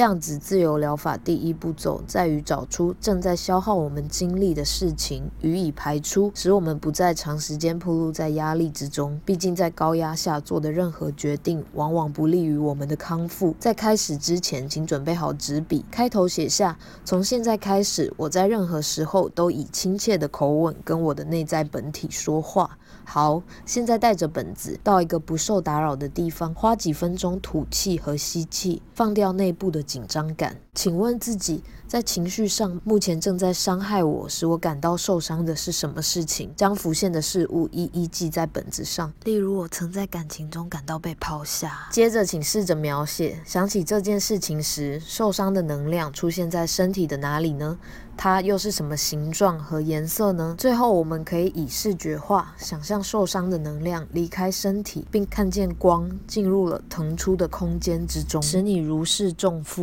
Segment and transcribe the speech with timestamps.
[0.00, 9.20] 量子自由疗法第一步骤在于找出正在消耗我们精力的事情，予以排出，使我们不再长时间暴露在压力之中。
[9.26, 13.54] 毕竟在高压下做的任何决定，往往不利于我们的康复。
[13.60, 22.78] 在开始之前，请准备好纸笔，开头写下：从现在开始，我在任何时候都以亲切的口吻跟我的内在本体说话。
[23.04, 30.56] 好，现在带着本子到一个不受打扰的地方，花几分钟吐气和吸气，放掉内部的紧张感。
[30.72, 36.52] 请问自己，在情绪上目前正在伤害我、使我感到受伤的是什么事情？
[36.54, 39.12] 将浮现的事物一一记在本子上。
[39.24, 41.88] 例如，我曾在感情中感到被抛下。
[41.90, 47.76] 接着，请试着描写，想起这件事情时，受伤的能量出现在身体的哪里呢？
[48.16, 50.54] 它又是什么形状和颜色呢？
[50.58, 59.79] 最后，我们可以以视觉化想象受伤的能量离开身体，并看见光进入了腾出的空间之中，使你如释重负。